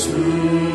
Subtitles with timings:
[0.00, 0.69] soon.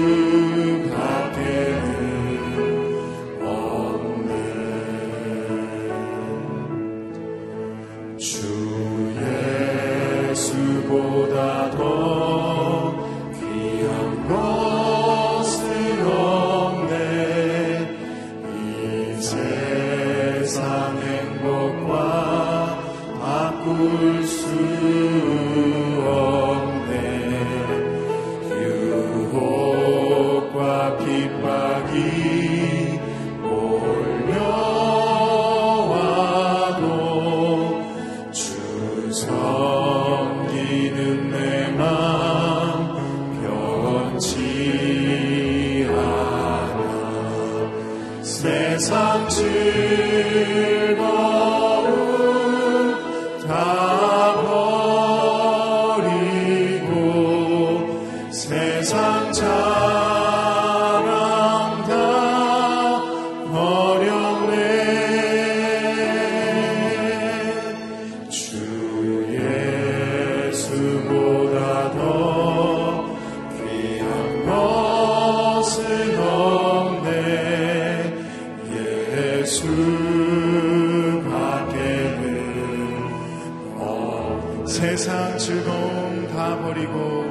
[84.68, 87.26] 세상 즐거움 다 버리고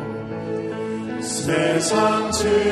[1.20, 2.64] 세상 즐거움.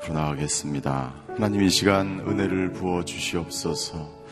[0.00, 1.12] 기도하겠습니다.
[1.34, 4.22] 하나님 이 시간 은혜를 부어 주시옵소서.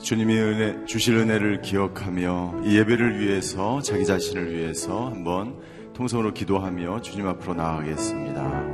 [0.00, 5.56] 주님이 은혜, 주실 은혜를 기억하며 이 예배를 위해서 자기 자신을 위해서 한번
[5.94, 8.64] 통성으로 기도하며 주님 앞으로 나아가겠습니다.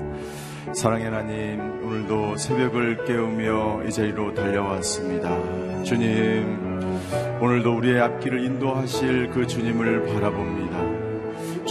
[0.74, 5.82] 사랑의 하나님, 오늘도 새벽을 깨우며 이 자리로 달려왔습니다.
[5.84, 7.00] 주님,
[7.40, 10.61] 오늘도 우리의 앞길을 인도하실 그 주님을 바라봅니다.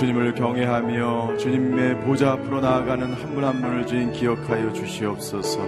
[0.01, 5.59] 주님을 경외하며 주님의 보좌 앞으로 나아가는 한 분 한 분을 주인 기억하여 주시옵소서.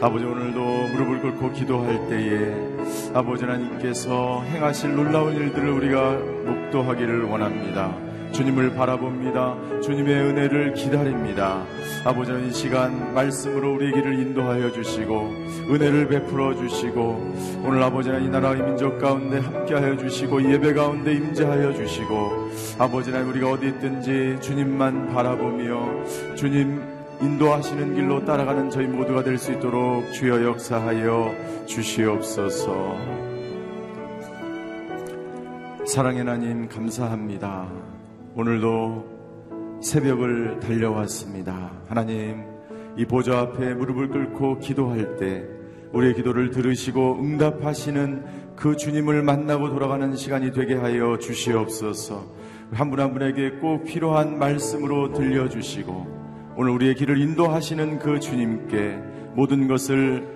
[0.00, 2.54] 아버지 오늘도 무릎을 꿇고 기도할 때에
[3.12, 7.92] 아버지 하나님께서 행하실 놀라운 일들을 우리가 목도하기를 원합니다.
[8.36, 9.80] 주님을 바라봅니다.
[9.80, 11.64] 주님의 은혜를 기다립니다.
[12.04, 15.30] 아버지는 이 시간 말씀으로 우리의 길을 인도하여 주시고
[15.70, 22.50] 은혜를 베풀어 주시고 오늘 아버지는 이 나라의 민족 가운데 함께하여 주시고 예배 가운데 임재하여 주시고
[22.78, 26.82] 아버지는 우리가 어디 있든지 주님만 바라보며 주님
[27.22, 32.98] 인도하시는 길로 따라가는 저희 모두가 될 수 있도록 주여 역사하여 주시옵소서.
[35.86, 37.95] 사랑의 하나님 감사합니다.
[38.38, 41.72] 오늘도 새벽을 달려왔습니다.
[41.88, 42.44] 하나님,
[42.94, 45.42] 이 보좌 앞에 무릎을 꿇고 기도할 때
[45.94, 52.26] 우리의 기도를 들으시고 응답하시는 그 주님을 만나고 돌아가는 시간이 되게 하여 주시옵소서.
[52.72, 58.98] 한분한 분에게 꼭 필요한 말씀으로 들려주시고 오늘 우리의 길을 인도하시는 그 주님께
[59.34, 60.28] 모든 것을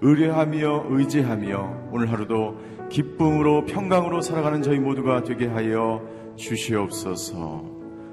[0.00, 2.56] 의뢰하며 의지하며 오늘 하루도
[2.88, 7.64] 기쁨으로 평강으로 살아가는 저희 모두가 되게 하여 주시옵소서.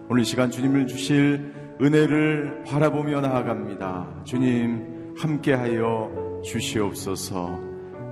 [0.10, 4.24] 오늘 이 시간 주님을 주실 은혜를 바라보며 나아갑니다.
[4.26, 7.60] 주님 함께하여 주시옵소서.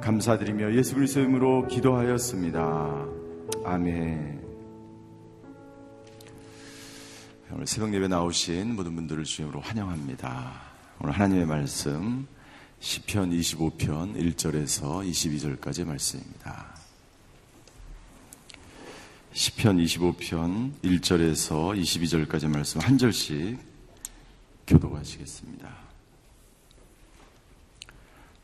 [0.02, 3.06] 감사드리며 예수 그리스도 이름으로 기도하였습니다.
[3.66, 4.44] 아멘.
[7.54, 10.52] 오늘 새벽 예배 나오신 모든 분들을 주님으로 환영합니다.
[11.00, 12.28] 오늘 하나님의 말씀
[12.80, 16.73] 시편 25편 1절에서 22절까지 말씀입니다.
[19.36, 23.58] 시편 25편 1절에서 22절까지 말씀 한 절씩
[24.68, 25.70] 교도하시겠습니다.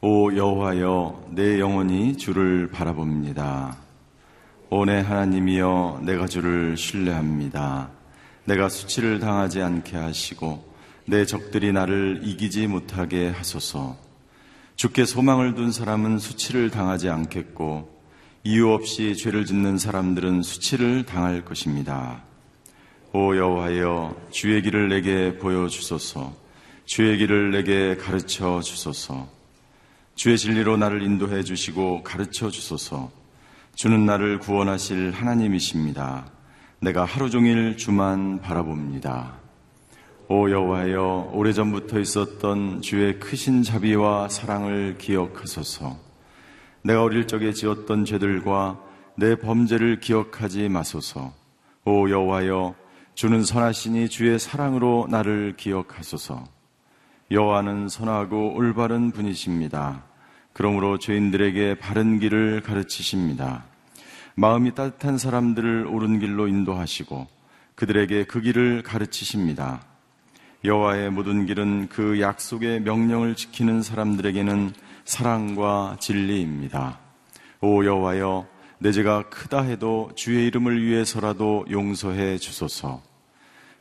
[0.01, 3.77] 오 여호와여 내 영혼이 주를 바라봅니다.
[4.71, 7.91] 오내 하나님이여 내가 주를 신뢰합니다.
[8.45, 10.73] 내가 수치를 당하지 않게 하시고
[11.05, 13.95] 내 적들이 나를 이기지 못하게 하소서.
[14.75, 17.98] 주께 소망을 둔 사람은 수치를 당하지 않겠고
[18.45, 22.23] 이유 없이 죄를 짓는 사람들은 수치를 당할 것입니다.
[23.11, 26.33] 오 여호와여 주의 길을 내게 보여 주소서.
[26.85, 29.27] 주의 길을 내게 가르쳐 주소서.
[30.15, 33.11] 주의 진리로 나를 인도해 주시고 가르쳐 주소서.
[33.75, 36.31] 주는 나를 구원하실 하나님이십니다.
[36.79, 39.33] 내가 하루 종일 주만 바라봅니다.
[40.29, 46.08] 오 여호와여 오래전부터 있었던 주의 크신 자비와 사랑을 기억하소서.
[46.89, 48.79] 내가 어릴 적에 지었던 죄들과
[49.15, 51.31] 내 범죄를 기억하지 마소서.
[51.85, 52.73] 오 여호와여
[53.13, 56.45] 주는 선하시니 주의 사랑으로 나를 기억하소서.
[57.29, 60.03] 여호와는 선하고 올바른 분이십니다.
[60.51, 63.65] 그러므로 죄인들에게 바른 길을 가르치십니다.
[64.33, 67.27] 마음이 따뜻한 사람들을 옳은 길로 인도하시고
[67.75, 69.83] 그들에게 그 길을 가르치십니다.
[70.65, 74.73] 여호와의 모든 길은 그 약속의 명령을 지키는 사람들에게는
[75.09, 76.99] 사랑과 진리입니다.
[77.61, 78.45] 오 여호와여
[78.77, 83.01] 내 죄가 크다 해도 주의 이름을 위해서라도 용서해 주소서.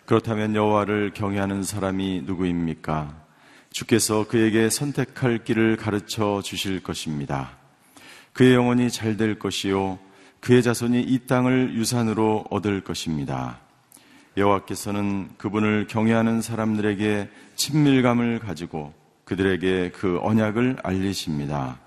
[0.07, 3.15] 그렇다면 여호와를 경외하는 사람이 누구입니까?
[3.71, 7.59] 주께서 그에게 선택할 길을 가르쳐 주실 것입니다.
[8.33, 9.99] 그의 영혼이 잘 될 것이요
[10.41, 13.61] 그의 자손이 이 땅을 유산으로 얻을 것입니다.
[14.39, 18.98] 여호와께서는 그분을 경외하는 사람들에게 친밀감을 가지고
[19.29, 21.79] 그들에게 그 언약을 알리십니다.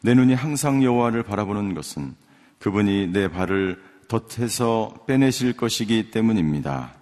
[0.00, 2.14] 내 눈이 항상 여호와를 바라보는 것은
[2.60, 6.94] 그분이 내 발을 덫에서 빼내실 것이기 때문입니다.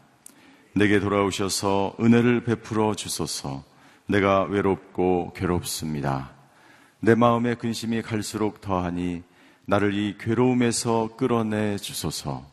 [0.75, 3.65] 내게 돌아오셔서 은혜를 베풀어 주소서.
[4.07, 6.31] 내가 외롭고 괴롭습니다.
[7.01, 9.23] 내 마음의 근심이 갈수록 더하니
[9.67, 12.47] 나를 이 괴로움에서 끌어내 주소서.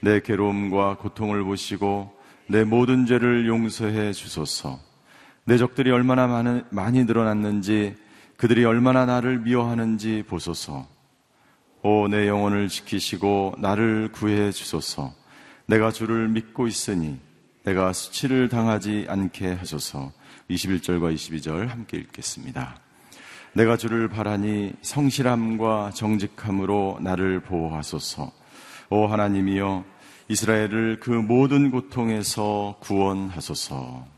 [0.00, 4.93] 내 괴로움과 고통을 보시고 내 모든 죄를 용서해 주소서.
[5.44, 7.96] 내 적들이 얼마나 많은, 많이 늘어났는지
[8.36, 10.86] 그들이 얼마나 나를 미워하는지 보소서.
[11.82, 15.12] 오, 내 영혼을 지키시고 나를 구해 주소서.
[15.66, 17.18] 내가 주를 믿고 있으니
[17.62, 20.12] 내가 수치를 당하지 않게 하소서.
[20.50, 22.76] 21절과 22절 함께 읽겠습니다.
[23.52, 28.32] 내가 주를 바라니 성실함과 정직함으로 나를 보호하소서.
[28.90, 29.84] 오 하나님이여
[30.28, 34.13] 이스라엘을 그 모든 고통에서 구원하소서.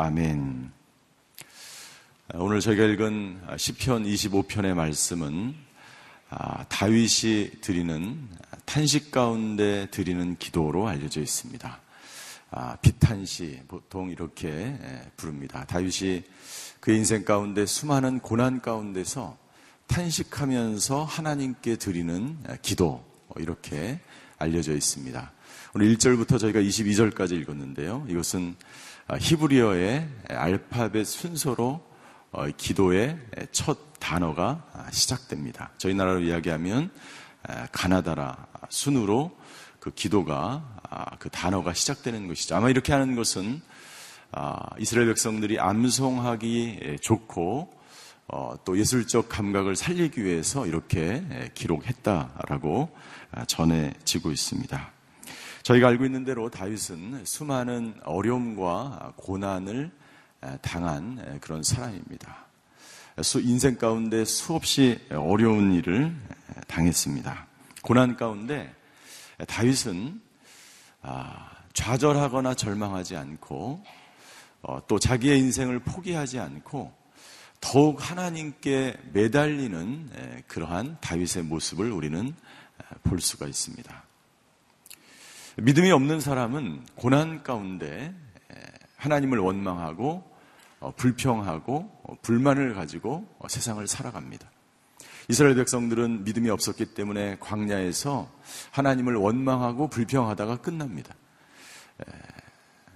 [0.00, 0.70] 아멘.
[2.34, 5.56] 오늘 저희가 읽은 시편 25편의 말씀은
[6.30, 8.28] 아, 다윗이 드리는
[8.64, 11.80] 탄식 가운데 드리는 기도로 알려져 있습니다.
[12.52, 14.78] 아, 비탄시 보통 이렇게
[15.16, 15.64] 부릅니다.
[15.64, 16.22] 다윗이
[16.78, 19.36] 그 인생 가운데 수많은 고난 가운데서
[19.88, 23.04] 탄식하면서 하나님께 드리는 기도
[23.36, 23.98] 이렇게
[24.36, 25.32] 알려져 있습니다.
[25.74, 28.06] 오늘 1절부터 저희가 22절까지 읽었는데요.
[28.08, 28.64] 이것은 아,
[29.16, 31.80] 히브리어의 알파벳 순서로
[32.30, 33.18] 어, 기도의
[33.52, 35.70] 첫 단어가 아, 시작됩니다.
[35.78, 36.90] 저희 나라로 이야기하면
[37.72, 39.34] 가나다라 순으로
[39.80, 42.56] 그 기도가 아, 그 단어가 시작되는 것이죠.
[42.56, 43.62] 아마 이렇게 하는 것은
[44.78, 47.72] 이스라엘 백성들이 암송하기 좋고
[48.30, 52.90] 어, 또 예술적 감각을 살리기 위해서 이렇게 기록했다라고
[53.46, 54.97] 전해지고 있습니다.
[55.68, 59.90] 저희가 알고 있는 대로 다윗은 수많은 어려움과 고난을
[60.62, 62.46] 당한 그런 사람입니다.
[63.42, 66.16] 인생 가운데 수없이 어려운 일을
[66.68, 67.46] 당했습니다.
[67.82, 68.74] 고난 가운데
[69.46, 70.22] 다윗은
[71.02, 73.84] 아, 좌절하거나 절망하지 않고
[74.62, 76.94] 어, 또 자기의 인생을 포기하지 않고
[77.60, 82.34] 더욱 하나님께 매달리는 그러한 다윗의 모습을 우리는
[83.02, 84.07] 볼 수가 있습니다.
[85.60, 88.14] 믿음이 없는 사람은 고난 가운데
[88.96, 90.22] 하나님을 원망하고
[90.80, 94.48] 어, 불평하고 어, 불만을 가지고 어, 세상을 살아갑니다.
[95.28, 98.30] 이스라엘 백성들은 믿음이 없었기 때문에 광야에서
[98.70, 101.14] 하나님을 원망하고 불평하다가 끝납니다.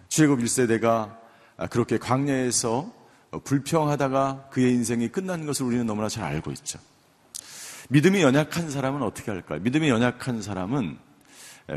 [0.09, 1.19] 출애굽 1세대가
[1.57, 2.91] 아, 그렇게 광야에서
[3.45, 6.79] 불평하다가 그의 인생이 끝난 것을 우리는 너무나 잘 알고 있죠.
[7.91, 9.61] 믿음이 연약한 사람은 어떻게 할까요?
[9.61, 10.99] 믿음이 연약한 사람은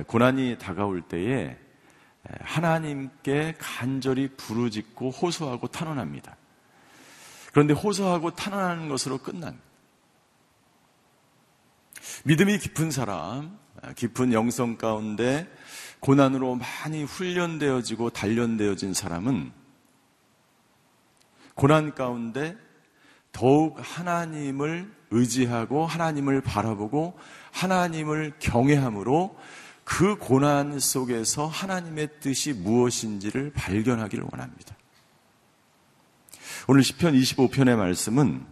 [0.07, 1.57] 고난이 다가올 때에
[2.41, 6.35] 하나님께 간절히 부르짖고 호소하고 탄원합니다.
[7.51, 9.59] 그런데 호소하고 탄원하는 것으로 끝난
[12.23, 13.57] 믿음이 깊은 사람,
[13.95, 15.47] 깊은 영성 가운데
[15.99, 19.51] 고난으로 많이 훈련되어지고 단련되어진 사람은
[21.53, 22.57] 고난 가운데
[23.31, 27.17] 더욱 하나님을 의지하고 하나님을 바라보고
[27.51, 29.37] 하나님을 경외함으로
[29.85, 34.75] 그 고난 속에서 하나님의 뜻이 무엇인지를 발견하기를 원합니다.
[36.67, 38.43] 오늘 시편 25편의 말씀은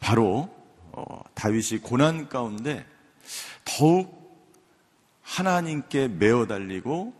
[0.00, 0.48] 바로
[0.92, 2.86] 어, 다윗이 고난 가운데
[3.64, 4.18] 더욱
[5.22, 7.14] 하나님께 매어 달리고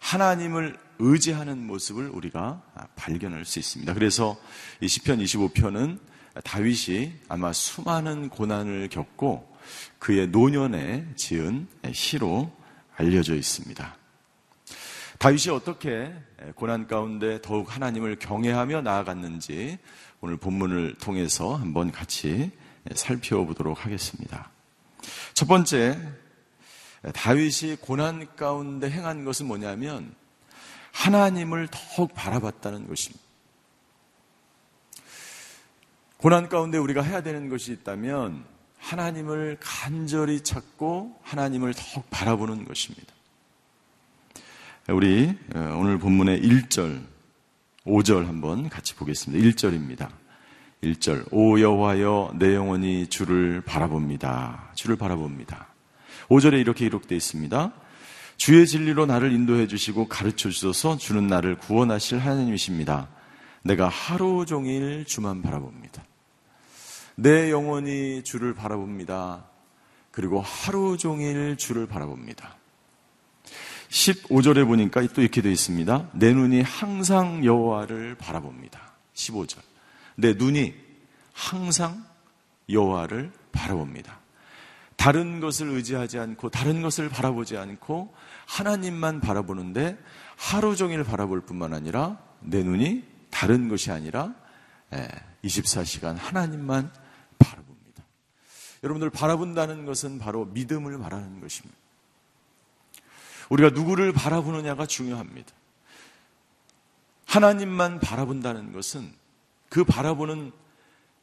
[0.00, 2.62] 하나님을 의지하는 모습을 우리가
[2.96, 3.92] 발견할 수 있습니다.
[3.92, 4.38] 그래서
[4.80, 6.00] 이 시편 25편은
[6.44, 9.52] 다윗이 아마 수많은 고난을 겪고
[9.98, 12.50] 그의 노년에 지은 시로
[12.96, 13.96] 알려져 있습니다.
[15.18, 16.12] 다윗이 어떻게
[16.54, 19.78] 고난 가운데 더욱 하나님을 경외하며 나아갔는지
[20.20, 22.50] 오늘 본문을 통해서 한번 같이
[22.94, 24.50] 살펴보도록 하겠습니다.
[25.34, 25.98] 첫 번째,
[27.14, 30.14] 다윗이 고난 가운데 행한 것은 뭐냐면
[30.92, 33.22] 하나님을 더욱 바라봤다는 것입니다.
[36.16, 38.44] 고난 가운데 우리가 해야 되는 것이 있다면
[38.82, 43.12] 하나님을 간절히 찾고 하나님을 더욱 바라보는 것입니다.
[44.88, 47.02] 우리 어, 오늘 본문의 1절,
[47.86, 49.42] 5절 한번 같이 보겠습니다.
[49.48, 50.08] 1절입니다.
[50.82, 51.28] 1절.
[51.30, 54.72] 오 여호와여 내 영혼이 주를 바라봅니다.
[54.74, 55.68] 주를 바라봅니다.
[56.28, 57.72] 5절에 이렇게 기록되어 있습니다.
[58.36, 63.08] 주의 진리로 나를 인도해 주시고 가르쳐 주셔서 주는 나를 구원하실 하나님이십니다.
[63.62, 66.02] 내가 하루 종일 주만 바라봅니다.
[67.16, 69.44] 내 영혼이 주를 바라봅니다.
[70.10, 72.56] 그리고 하루 종일 주를 바라봅니다.
[73.88, 76.10] 15절에 보니까 또 이렇게 되어 있습니다.
[76.12, 78.80] 내 눈이 항상 여호와를 바라봅니다.
[79.14, 79.58] 15절.
[80.16, 80.74] 내 눈이
[81.32, 82.04] 항상
[82.70, 84.20] 여호와를 바라봅니다.
[84.96, 88.14] 다른 것을 의지하지 않고 다른 것을 바라보지 않고
[88.46, 89.98] 하나님만 바라보는데
[90.36, 94.34] 하루 종일 바라볼 뿐만 아니라 내 눈이 다른 것이 아니라
[95.44, 96.92] 24시간 예, 하나님만
[98.82, 101.76] 여러분들 바라본다는 것은 바로 믿음을 말하는 것입니다.
[103.48, 105.52] 우리가 누구를 바라보느냐가 중요합니다.
[107.26, 109.12] 하나님만 바라본다는 것은
[109.68, 110.52] 그 바라보는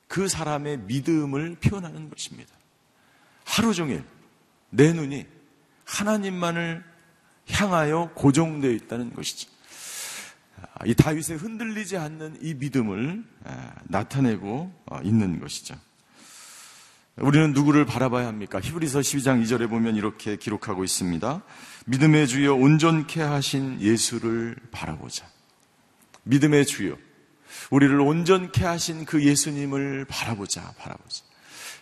[0.07, 2.51] 그 사람의 믿음을 표현하는 것입니다.
[3.45, 4.03] 하루 종일
[4.69, 5.25] 내 눈이
[5.85, 6.83] 하나님만을
[7.49, 9.49] 향하여 고정되어 있다는 것이죠.
[10.85, 13.23] 이 다윗의 흔들리지 않는 이 믿음을
[13.83, 15.75] 나타내고 어, 있는 것이죠.
[17.21, 18.59] 우리는 누구를 바라봐야 합니까?
[18.61, 21.41] 히브리서 12장 2절에 보면 이렇게 기록하고 있습니다.
[21.85, 25.25] 믿음의 주여 온전케 하신 예수를 바라보자.
[26.23, 26.97] 믿음의 주여.
[27.71, 31.23] 우리를 온전케 하신 그 예수님을 바라보자, 바라보자.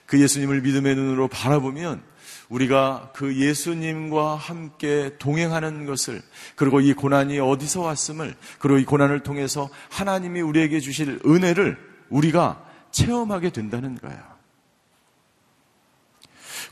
[0.07, 2.01] 그 예수님을 믿음의 눈으로 바라보면
[2.49, 6.21] 우리가 그 예수님과 함께 동행하는 것을
[6.55, 11.77] 그리고 이 고난이 어디서 왔음을 그리고 이 고난을 통해서 하나님이 우리에게 주실 은혜를
[12.09, 14.36] 우리가 체험하게 된다는 거야.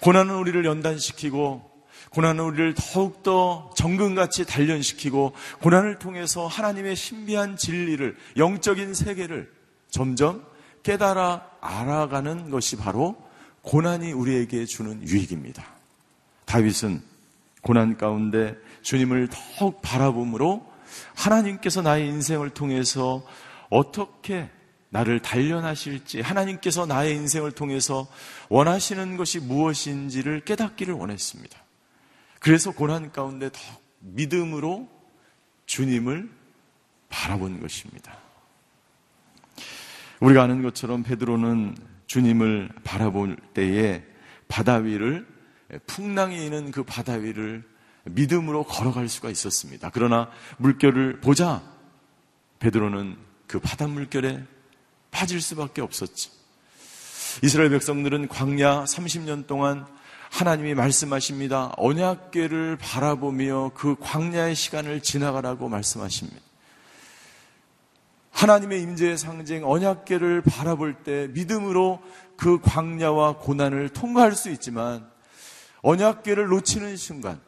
[0.01, 1.75] 고난은 우리를 연단시키고
[2.09, 9.51] 고난은 우리를 더욱더 정금같이 단련시키고 고난을 통해서 하나님의 신비한 진리를 영적인 세계를
[9.89, 10.45] 점점
[10.83, 13.17] 깨달아 알아가는 것이 바로
[13.63, 15.65] 고난이 우리에게 주는 유익입니다.
[16.45, 17.01] 다윗은
[17.61, 20.71] 고난 가운데 주님을 더욱 바라봄으로
[21.15, 23.25] 하나님께서 나의 인생을 통해서
[23.69, 24.49] 어떻게
[24.95, 28.07] 나를 단련하실지 하나님께서 나의 인생을 통해서
[28.47, 31.59] 원하시는 것이 무엇인지를 깨닫기를 원했습니다.
[32.39, 33.59] 그래서 고난 가운데 더
[33.99, 34.87] 믿음으로
[35.65, 36.29] 주님을
[37.09, 38.17] 바라본 것입니다.
[40.21, 41.75] 우리가 아는 것처럼 베드로는
[42.07, 44.01] 주님을 바라볼 때에
[44.47, 45.27] 바다 위를
[45.87, 47.67] 풍랑이 있는 그 바다 위를
[48.05, 49.89] 믿음으로 걸어갈 수가 있었습니다.
[49.93, 51.61] 그러나 물결을 보자
[52.59, 54.54] 베드로는 그 바닷 물결에
[55.15, 56.29] 빠질 수밖에 없었죠.
[57.41, 59.87] 이스라엘 백성들은 광야 30년 동안
[60.29, 61.71] 하나님이 말씀하십니다.
[61.77, 66.41] 언약궤를 바라보며 그 광야의 시간을 지나가라고 말씀하십니다.
[68.31, 72.01] 하나님의 임재의 상징 언약궤를 바라볼 때 믿음으로
[72.35, 75.09] 그 광야와 고난을 통과할 수 있지만
[75.81, 77.39] 언약궤를 놓치는 순간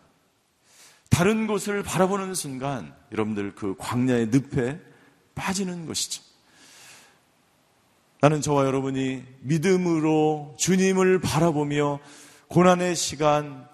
[1.10, 4.80] 다른 곳을 바라보는 순간 여러분들 그 광야의 늪에
[5.36, 6.27] 빠지는 것이죠.
[8.19, 11.99] 나는 저와 여러분이 믿음으로 주님을 바라보며
[12.47, 13.67] 고난의 시간,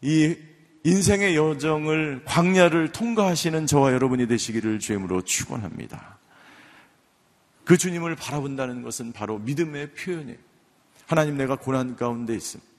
[0.00, 0.36] 이
[0.84, 6.18] 인생의 여정을 광야를 통과하시는 저와 여러분이 되시기를 주임으로 축원합니다.
[7.64, 10.38] 그 주님을 바라본다는 것은 바로 믿음의 표현이에요.
[11.06, 12.70] 하나님 내가 고난 가운데 있습니다.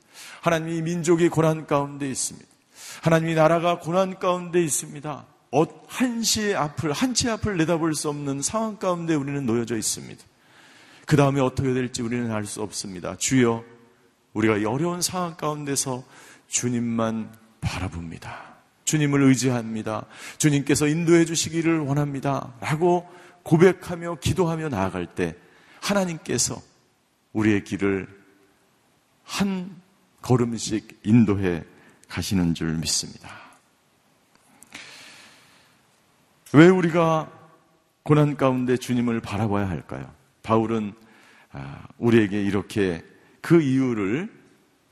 [0.42, 2.48] 하나님 이 민족이 고난 가운데 있습니다.
[3.04, 5.26] 하나님 이 나라가 고난 가운데 있습니다.
[5.52, 10.24] 어, 한시의 앞을, 한치 앞을 내다볼 수 없는 상황 가운데 우리는 놓여져 있습니다.
[11.12, 13.18] 그 다음에 어떻게 될지 우리는 알 수 없습니다.
[13.18, 13.66] 주여,
[14.32, 16.06] 우리가 이 어려운 상황 가운데서
[16.48, 18.56] 주님만 바라봅니다.
[18.86, 20.06] 주님을 의지합니다.
[20.38, 22.54] 주님께서 인도해 주시기를 원합니다.
[22.62, 23.10] 라고
[23.44, 25.36] 고백하며 기도하며 나아갈 때
[25.82, 26.62] 하나님께서
[27.34, 28.08] 우리의 길을
[29.26, 29.82] 한
[30.22, 31.66] 걸음씩 인도해
[32.08, 33.30] 가시는 줄 믿습니다.
[36.54, 37.30] 왜 우리가
[38.04, 40.21] 고난 가운데 주님을 바라봐야 할까요?
[40.44, 40.94] 바울은
[41.52, 43.04] 아, 우리에게 이렇게
[43.42, 44.30] 그 이유를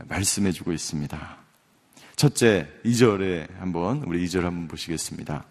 [0.08, 1.38] 말씀해 주고 있습니다.
[2.16, 5.46] 첫째, 2절에 한번, 우리 2절 한번 보시겠습니다.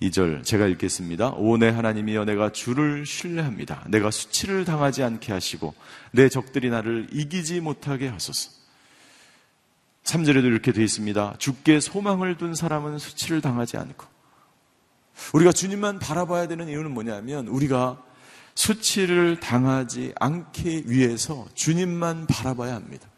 [0.00, 1.32] 2절 제가 읽겠습니다.
[1.36, 3.84] 오 내 하나님이여 내가 주를 신뢰합니다.
[3.88, 5.74] 내가 수치를 당하지 않게 하시고
[6.12, 8.50] 내 적들이 나를 이기지 못하게 하소서.
[10.04, 11.34] 3절에도 이렇게 되어 있습니다.
[11.38, 14.06] 주께 소망을 둔 사람은 수치를 당하지 않고
[15.34, 18.02] 우리가 주님만 바라봐야 되는 이유는 뭐냐면 우리가
[18.54, 23.08] 수치를 당하지 않기 위해서 주님만 바라봐야 합니다.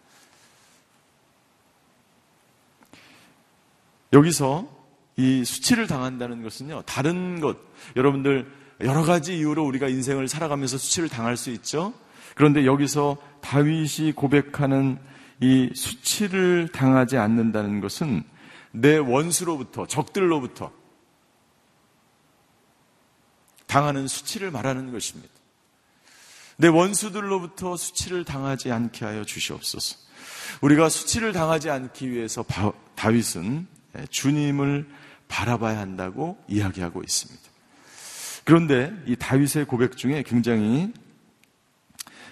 [4.12, 4.68] 여기서
[5.16, 7.56] 이 수치를 당한다는 것은요, 다른 것,
[7.96, 8.50] 여러분들
[8.82, 11.92] 여러 가지 이유로 우리가 인생을 살아가면서 수치를 당할 수 있죠.
[12.34, 14.98] 그런데 여기서 다윗이 고백하는
[15.40, 18.24] 이 수치를 당하지 않는다는 것은
[18.70, 20.72] 내 원수로부터, 적들로부터
[23.72, 25.32] 당하는 수치를 말하는 것입니다.
[26.58, 29.96] 내 원수들로부터 수치를 당하지 않게 하여 주시옵소서.
[30.60, 32.44] 우리가 수치를 당하지 않기 위해서
[32.96, 33.66] 다윗은
[34.10, 34.86] 주님을
[35.26, 37.40] 바라봐야 한다고 이야기하고 있습니다.
[38.44, 40.92] 그런데 이 다윗의 고백 중에 굉장히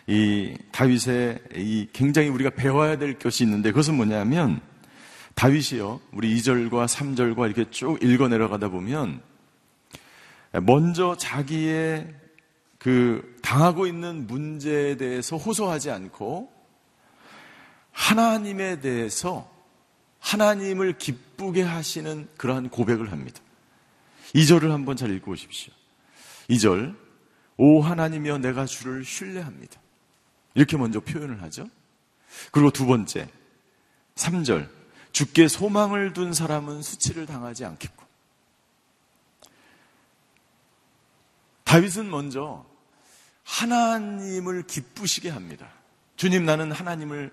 [0.06, 4.60] 이 다윗의 이 굉장히 우리가 배워야 될 것이 있는데 그것은 뭐냐면
[5.36, 6.02] 다윗이요.
[6.12, 9.22] 우리 2절과 3절과 이렇게 쭉 읽어 내려가다 보면
[10.52, 12.14] 먼저 자기의
[12.78, 16.50] 그 당하고 있는 문제에 대해서 호소하지 않고
[17.92, 19.50] 하나님에 대해서
[20.18, 23.40] 하나님을 기쁘게 하시는 그러한 고백을 합니다.
[24.34, 25.72] 2절을 한번 잘 읽고 오십시오.
[26.48, 26.96] 2절,
[27.56, 29.80] 오 하나님이여 내가 주를 신뢰합니다.
[30.54, 31.68] 이렇게 먼저 표현을 하죠.
[32.52, 33.28] 그리고 두 번째,
[34.14, 34.68] 3절,
[35.12, 38.09] 주께 소망을 둔 사람은 수치를 당하지 않겠고.
[41.70, 42.66] 다윗은 먼저
[43.44, 45.70] 하나님을 기쁘시게 합니다.
[46.16, 47.30] 주님, 나는 하나님을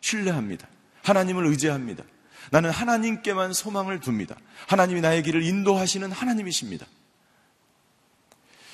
[0.00, 0.68] 신뢰합니다.
[1.02, 2.04] 하나님을 의지합니다.
[2.52, 4.36] 나는 하나님께만 소망을 둡니다.
[4.68, 6.86] 하나님이 나의 길을 인도하시는 하나님이십니다.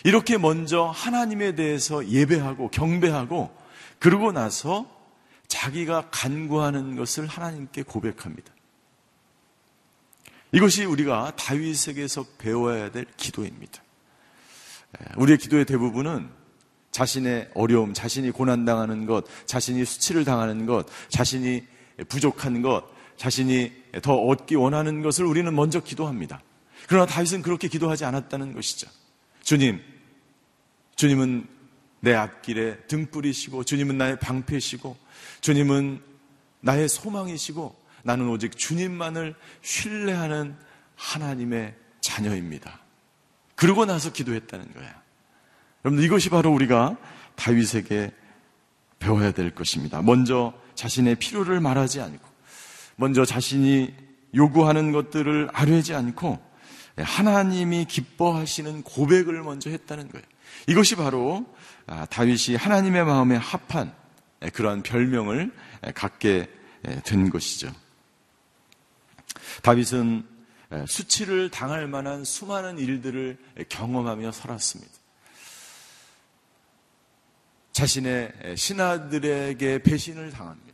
[0.04, 3.56] 이렇게 먼저 하나님에 대해서 예배하고 경배하고
[4.00, 4.84] 그러고 나서
[5.48, 8.52] 자기가 간구하는 것을 하나님께 고백합니다.
[10.52, 13.82] 이것이 우리가 다윗에게서 배워야 될 기도입니다.
[15.16, 16.28] 우리의 기도의 대부분은
[16.90, 21.64] 자신의 어려움, 자신이 고난당하는 것, 자신이 수치를 당하는 것, 자신이
[22.08, 22.84] 부족한 것,
[23.16, 23.72] 자신이
[24.02, 26.42] 더 얻기 원하는 것을 우리는 먼저 기도합니다.
[26.88, 28.88] 그러나 다윗은 그렇게 기도하지 않았다는 것이죠.
[29.42, 29.80] 주님,
[30.96, 31.46] 주님은
[32.00, 34.96] 내 앞길에 등불이시고, 주님은 나의 방패시고,
[35.42, 36.00] 주님은
[36.60, 40.56] 나의 소망이시고, 나는 오직 주님만을 신뢰하는
[40.96, 42.80] 하나님의 자녀입니다.
[43.60, 44.90] 그러고 나서 기도했다는 거예요.
[45.84, 46.96] 여러분, 이것이 바로 우리가
[47.36, 48.10] 다윗에게
[48.98, 50.00] 배워야 될 것입니다.
[50.00, 52.26] 먼저 자신의 필요를 말하지 않고,
[52.96, 53.94] 먼저 자신이
[54.34, 56.38] 요구하는 것들을 아뢰지 않고
[56.96, 60.24] 하나님이 기뻐하시는 고백을 먼저 했다는 거예요.
[60.66, 61.44] 이것이 바로
[61.86, 63.92] 아, 다윗이 하나님의 마음에 합한
[64.54, 65.52] 그러한 별명을
[65.94, 66.48] 갖게
[67.04, 67.70] 된 것이죠.
[69.62, 70.24] 다윗은
[70.86, 74.92] 수치를 당할 만한 수많은 일들을 경험하며 살았습니다.
[77.72, 80.70] 자신의 신하들에게 배신을 당합니다.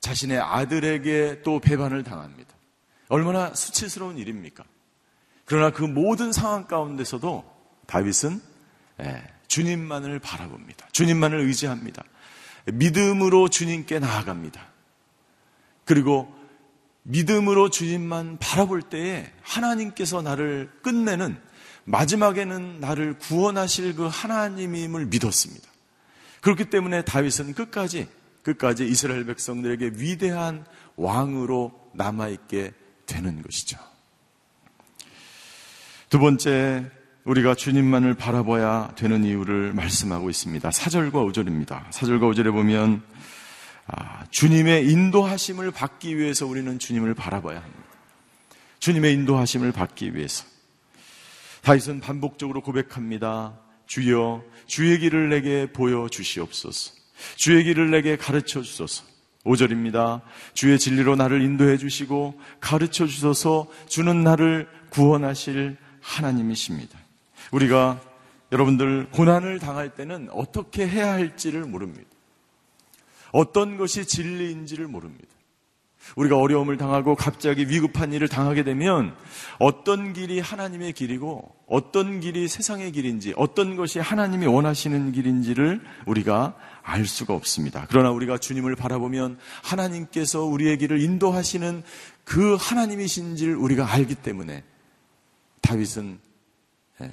[0.00, 2.54] 자신의 아들에게 또 배반을 당합니다.
[3.08, 4.64] 얼마나 수치스러운 일입니까?
[5.44, 7.44] 그러나 그 모든 상황 가운데서도
[7.86, 8.40] 다윗은
[9.00, 10.88] 예, 주님만을 바라봅니다.
[10.92, 12.02] 주님만을 의지합니다.
[12.66, 14.66] 믿음으로 주님께 나아갑니다.
[15.84, 16.35] 그리고
[17.08, 21.36] 믿음으로 주님만 바라볼 때에 하나님께서 나를 끝내는
[21.84, 25.68] 마지막에는 나를 구원하실 그 하나님임을 믿었습니다.
[26.40, 28.08] 그렇기 때문에 다윗은 끝까지
[28.42, 30.64] 끝까지 이스라엘 백성들에게 위대한
[30.96, 32.72] 왕으로 남아 있게
[33.06, 33.78] 되는 것이죠.
[36.08, 36.90] 두 번째,
[37.24, 40.68] 우리가 주님만을 바라봐야 되는 이유를 말씀하고 있습니다.
[40.68, 41.90] 4절과 5절입니다.
[41.90, 43.15] 4절과 5절에 보면, 아,
[44.30, 47.82] 주님의 인도하심을 받기 위해서 우리는 주님을 바라봐야 합니다.
[48.80, 50.44] 주님의 인도하심을 받기 위해서.
[51.62, 53.58] 다윗은 반복적으로 고백합니다.
[53.86, 56.92] 주여, 주의 길을 내게 보여주시옵소서.
[57.36, 59.04] 주의 길을 내게 가르쳐 주소서.
[59.44, 60.22] 5절입니다.
[60.54, 66.98] 주의 진리로 나를 인도해 주시고 가르쳐 주소서 주는 나를 구원하실 하나님이십니다.
[67.52, 68.00] 우리가
[68.52, 72.15] 여러분들 고난을 당할 때는 어떻게 해야 할지를 모릅니다.
[73.36, 75.28] 어떤 것이 진리인지를 모릅니다.
[76.16, 79.14] 우리가 어려움을 당하고 갑자기 위급한 일을 당하게 되면
[79.58, 87.04] 어떤 길이 하나님의 길이고 어떤 길이 세상의 길인지 어떤 것이 하나님이 원하시는 길인지를 우리가 알
[87.04, 87.86] 수가 없습니다.
[87.90, 91.82] 그러나 우리가 주님을 바라보면 하나님께서 우리의 길을 인도하시는
[92.24, 94.64] 그 하나님이신지를 우리가 알기 때문에
[95.60, 96.20] 다윗은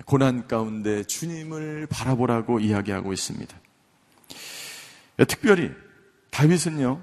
[0.06, 3.60] 고난 가운데 주님을 바라보라고 이야기하고 있습니다.
[5.28, 5.72] 특별히
[6.34, 7.00] 다윗은요,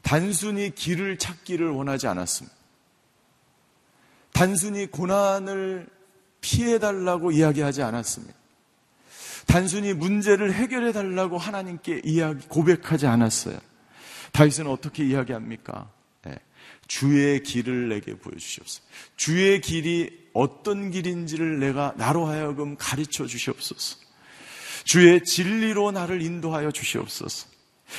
[0.00, 2.56] 단순히 길을 찾기를 원하지 않았습니다.
[4.32, 5.86] 단순히 고난을
[6.40, 8.34] 피해달라고 이야기하지 않았습니다.
[9.46, 13.58] 단순히 문제를 해결해 달라고 하나님께 이야기 고백하지 않았어요.
[14.32, 15.90] 다윗은 어떻게 이야기합니까?
[16.22, 16.34] 네.
[16.88, 18.82] 주의 길을 내게 보여주시옵소서.
[19.16, 23.98] 주의 길이 어떤 길인지를 내가 나로 하여금 가르쳐 주시옵소서.
[24.84, 27.48] 주의 진리로 나를 인도하여 주시옵소서.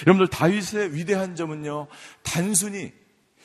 [0.07, 1.87] 여러분들 다윗의 위대한 점은요,
[2.23, 2.93] 단순히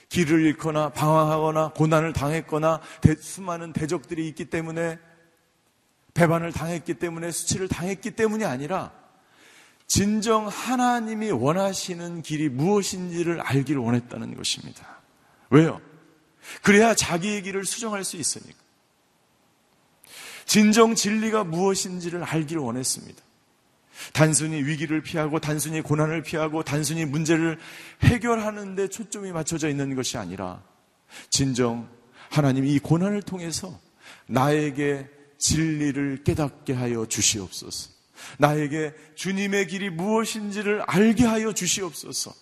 [0.08, 2.80] 길을 잃거나 방황하거나 고난을 당했거나
[3.20, 4.98] 수많은 대적들이 있기 때문에
[6.14, 8.92] 배반을 당했기 때문에 수치를 당했기 때문이 아니라
[9.86, 15.00] 진정 하나님이 원하시는 길이 무엇인지를 알기를 원했다는 것입니다.
[15.50, 15.80] 왜요?
[16.62, 18.58] 그래야 자기의 길을 수정할 수 있으니까.
[20.44, 23.22] 진정 진리가 무엇인지를 알기를 원했습니다.
[24.12, 27.58] 단순히 위기를 피하고 단순히 고난을 피하고 단순히 문제를
[28.02, 30.62] 해결하는 데 초점이 맞춰져 있는 것이 아니라
[31.30, 31.88] 진정
[32.30, 33.78] 하나님이 이 고난을 통해서
[34.26, 35.08] 나에게
[35.38, 37.90] 진리를 깨닫게 하여 주시옵소서.
[38.38, 42.34] 나에게 주님의 길이 무엇인지를 알게 하여 주시옵소서.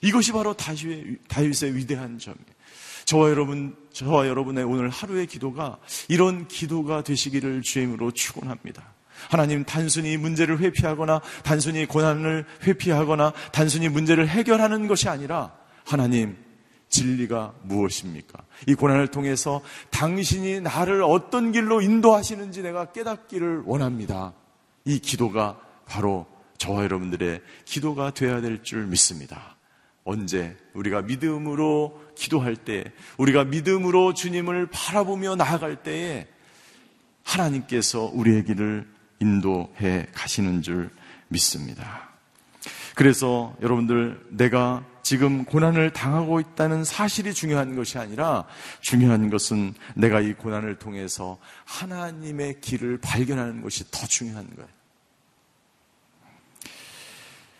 [0.00, 2.58] 이것이 바로 다윗의 위대한 점이에요.
[3.04, 8.97] 저와 여러분, 저와 여러분의 오늘 하루의 기도가 이런 기도가 되시기를 주임으로 축원합니다.
[9.30, 15.52] 하나님 단순히 문제를 회피하거나 단순히 고난을 회피하거나 단순히 문제를 해결하는 것이 아니라
[15.84, 16.36] 하나님
[16.88, 18.42] 진리가 무엇입니까?
[18.66, 24.32] 이 고난을 통해서 당신이 나를 어떤 길로 인도하시는지 내가 깨닫기를 원합니다.
[24.84, 26.26] 이 기도가 바로
[26.56, 29.56] 저와 여러분들의 기도가 되어야 될 줄 믿습니다.
[30.04, 32.84] 언제 우리가 믿음으로 기도할 때,
[33.18, 36.26] 우리가 믿음으로 주님을 바라보며 나아갈 때에
[37.22, 38.88] 하나님께서 우리의 길을
[39.20, 40.90] 인도해 가시는 줄
[41.28, 42.08] 믿습니다.
[42.94, 48.44] 그래서 여러분들 내가 지금 고난을 당하고 있다는 사실이 중요한 것이 아니라
[48.80, 54.68] 중요한 것은 내가 이 고난을 통해서 하나님의 길을 발견하는 것이 더 중요한 거예요.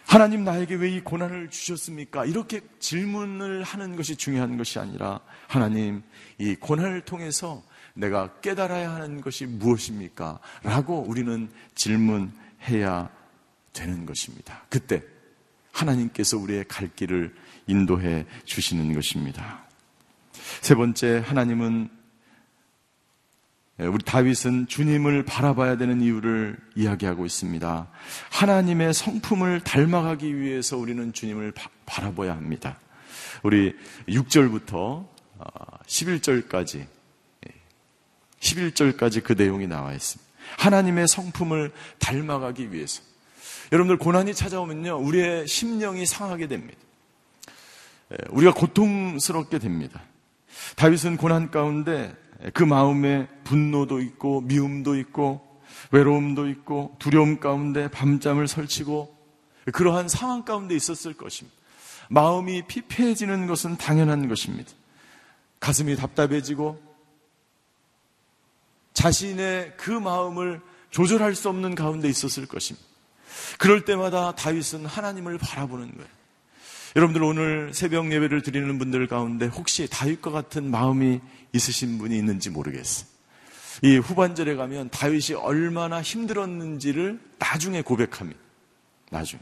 [0.05, 2.25] 하나님 나에게 왜 이 고난을 주셨습니까?
[2.25, 6.03] 이렇게 질문을 하는 것이 중요한 것이 아니라 하나님
[6.39, 7.63] 이 고난을 통해서
[7.99, 10.39] 내가 깨달아야 하는 것이 무엇입니까?
[10.63, 13.11] 라고 우리는 질문해야
[13.73, 14.63] 되는 것입니다.
[14.69, 15.03] 그때
[15.73, 17.35] 하나님께서 우리의 갈 길을
[17.67, 19.65] 인도해 주시는 것입니다.
[20.61, 21.91] 세 번째, 하나님은
[23.79, 27.89] 우리 다윗은 주님을 바라봐야 되는 이유를 이야기하고 있습니다.
[28.31, 32.79] 하나님의 성품을 닮아가기 위해서 우리는 주님을 바, 라봐야 합니다.
[33.43, 33.77] 우리
[34.09, 35.07] 6절부터
[35.87, 36.98] 11절까지
[38.41, 40.29] 11절까지 그 내용이 나와 있습니다.
[40.59, 43.03] 하나님의 성품을 닮아가기 위해서.
[43.73, 46.79] 여러분들 고난이 찾아오면요, 우리의 심령이 상하게 됩니다.
[48.13, 50.03] 예, 우리가 고통스럽게 됩니다.
[50.77, 52.15] 다윗은 고난 가운데
[52.55, 55.47] 그 마음에 분노도 있고 미움도 있고
[55.91, 59.17] 외로움도 있고 두려움 가운데 밤잠을 설치고
[59.73, 61.57] 그러한 상황 가운데 있었을 것입니다.
[62.09, 64.71] 마음이 피폐해지는 것은 당연한 것입니다.
[65.61, 66.88] 가슴이 답답해지고
[68.99, 72.85] 자신의 그 마음을 조절할 수 없는 가운데 있었을 것입니다.
[73.57, 76.11] 그럴 때마다 다윗은 하나님을 바라보는 거예요.
[76.97, 81.21] 여러분들 오늘 새벽 예배를 드리는 분들 가운데 혹시 다윗과 같은 마음이
[81.53, 83.07] 있으신 분이 있는지 모르겠어요.
[83.83, 88.41] 이 후반절에 가면 다윗이 얼마나 힘들었는지를 나중에 고백합니다.
[89.11, 89.41] 나중에.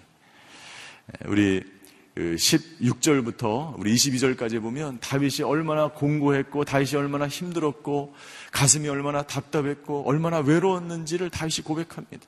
[1.25, 1.65] 우리
[2.17, 8.15] 16절부터 그 우리 22절까지 보면 다윗이 얼마나 공고했고 다윗이 얼마나 힘들었고
[8.53, 12.25] 가슴이 얼마나 답답했고 얼마나 외로웠는지를 다윗이 고백합니다.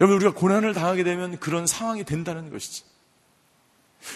[0.00, 2.84] 여러분 우리가 고난을 당하게 되면 그런 상황이 된다는 것이지.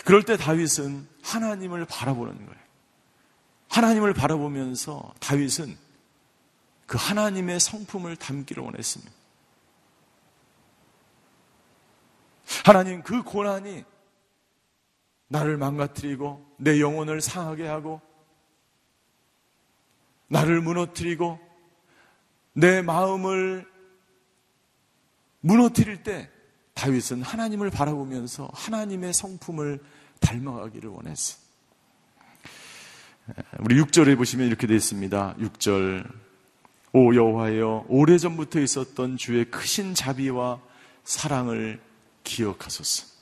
[0.04, 2.64] 그럴 때 다윗은 하나님을 바라보는 거예요.
[3.68, 5.76] 하나님을 바라보면서 다윗은
[6.87, 9.12] 그 하나님의 성품을 담기를 원했습니다.
[12.64, 13.85] 하나님 그 고난이
[15.29, 18.01] 나를 망가뜨리고 내 영혼을 상하게 하고
[20.29, 21.39] 나를 무너뜨리고
[22.53, 23.67] 내 마음을
[25.41, 26.31] 무너뜨릴 때
[26.75, 29.81] 다윗은 하나님을 바라보면서 하나님의 성품을
[30.21, 31.39] 닮아가기를 원했어.
[33.61, 35.37] 우리 6절에 보시면 이렇게 되어 있습니다.
[35.37, 36.25] 6절.
[36.97, 40.61] 오 여호와여 오래전부터 있었던 주의 크신 자비와
[41.03, 41.81] 사랑을
[42.23, 43.13] 기억하소서.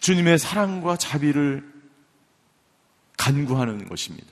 [0.00, 1.64] 주님의 사랑과 자비를
[3.16, 4.28] 간구하는 것입니다.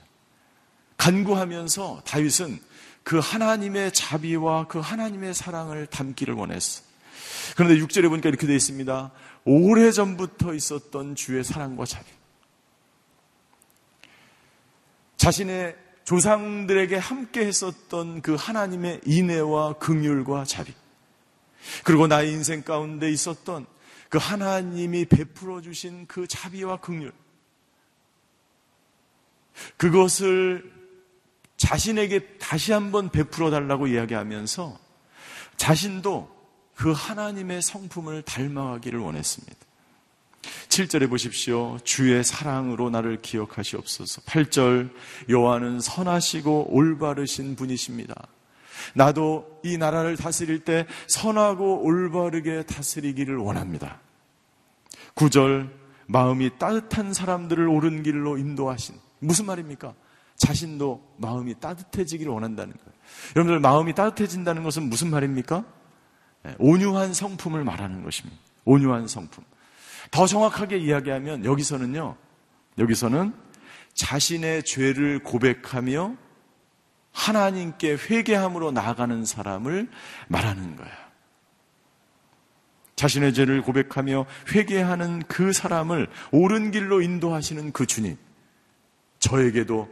[0.97, 2.59] 간구하면서 다윗은
[3.03, 6.83] 그 하나님의 자비와 그 하나님의 사랑을 담기를 원했어.
[7.55, 9.11] 그런데 6절에 보니까 이렇게 되어 있습니다.
[9.45, 12.05] 오래전부터 있었던 주의 사랑과 자비.
[15.17, 20.73] 자신의 조상들에게 함께 했었던 그 하나님의 인애와 긍휼과 자비.
[21.83, 23.65] 그리고 나의 인생 가운데 있었던
[24.09, 27.11] 그 하나님이 베풀어 주신 그 자비와 긍휼
[29.77, 30.71] 그것을
[31.57, 34.79] 자신에게 다시 한번 베풀어 달라고 이야기하면서
[35.57, 36.37] 자신도
[36.75, 39.57] 그 하나님의 성품을 닮아가기를 원했습니다.
[40.69, 41.79] 7절에 보십시오.
[41.83, 44.21] 주의 사랑으로 나를 기억하시옵소서.
[44.21, 44.93] 8절
[45.27, 48.27] 여호와는 선하시고 올바르신 분이십니다.
[48.95, 53.99] 나도 이 나라를 다스릴 때 선하고 올바르게 다스리기를 원합니다.
[55.15, 55.69] 9절,
[56.07, 58.95] 마음이 따뜻한 사람들을 옳은 길로 인도하신.
[59.19, 59.93] 무슨 말입니까?
[60.37, 62.91] 자신도 마음이 따뜻해지기를 원한다는 거예요.
[63.35, 65.65] 여러분들, 마음이 따뜻해진다는 것은 무슨 말입니까?
[66.43, 68.37] 네, 온유한 성품을 말하는 것입니다.
[68.63, 69.43] 온유한 성품.
[70.11, 72.15] 더 정확하게 이야기하면 여기서는요,
[72.77, 73.33] 여기서는
[73.93, 76.15] 자신의 죄를 고백하며
[77.17, 79.89] 하나님께 회개함으로 나아가는 사람을
[80.27, 81.07] 말하는 거야.
[82.95, 88.17] 자신의 죄를 고백하며 회개하는 그 사람을 옳은 길로 인도하시는 그 주님.
[89.19, 89.89] 저에게도,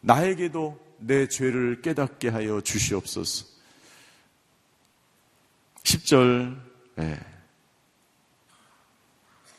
[0.00, 3.46] 나에게도 내 죄를 깨닫게 하여 주시옵소서.
[5.82, 6.58] 10절,
[6.96, 7.18] 네.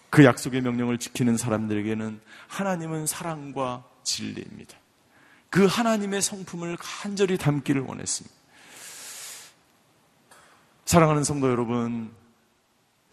[0.10, 4.81] 그 약속의 명령을 지키는 사람들에게는 하나님은 사랑과 진리입니다.
[5.52, 8.36] 그 하나님의 성품을 간절히 담기를 원했습니다.
[10.86, 12.10] 사랑하는 성도 여러분,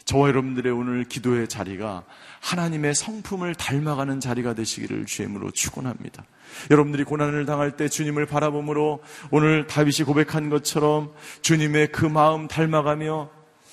[0.05, 2.05] 저와 여러분들의 오늘 기도의 자리가
[2.41, 6.25] 하나님의 성품을 닮아가는 자리가 되시기를 주임으로 축원합니다.
[6.71, 13.31] 여러분들이 고난을 당할 때 주님을 바라봄으로 오늘 다윗이 고백한 것처럼 주님의 그 마음 닮아가며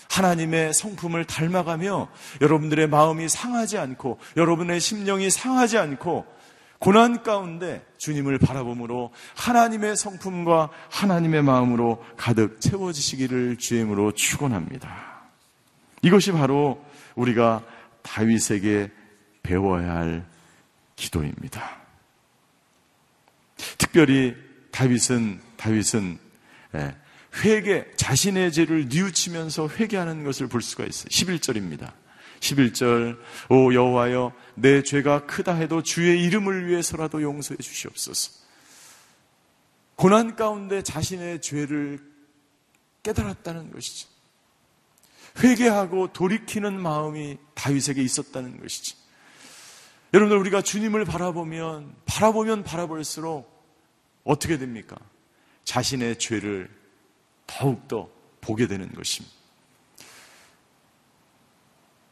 [0.10, 2.10] 하나님의 성품을 닮아가며
[2.42, 6.26] 여러분들의 마음이 상하지 않고 여러분의 심령이 상하지 않고
[6.80, 15.16] 고난 가운데 주님을 바라봄으로 하나님의 성품과 하나님의 마음으로 가득 채워지시기를 주임으로 축원합니다.
[16.02, 16.84] 이것이 바로
[17.16, 17.64] 우리가
[18.04, 18.92] 다윗에게
[19.42, 20.26] 배워야 할
[20.96, 21.78] 기도입니다.
[23.78, 24.36] 특별히
[24.72, 26.20] 다윗은 다윗은
[26.76, 26.96] 예,
[27.44, 31.08] 회개 자신의 죄를 뉘우치면서 회개하는 것을 볼 수가 있어요.
[31.08, 31.92] 11절입니다.
[32.40, 33.18] 11절
[33.50, 38.32] 오 여호와여 내 죄가 크다 해도 주의 이름을 위해서라도 용서해 주시옵소서.
[39.96, 42.00] 고난 가운데 자신의 죄를
[43.04, 44.10] 깨달았다는 것이죠.
[45.44, 48.96] 회개하고 돌이키는 마음이 다윗에게 있었다는 것이지.
[50.14, 53.54] 여러분들 우리가 주님을 바라보면 바라보면 바라볼수록
[54.24, 54.96] 어떻게 됩니까?
[55.66, 56.70] 자신의 죄를
[57.48, 59.36] 더욱더 보게 되는 것입니다.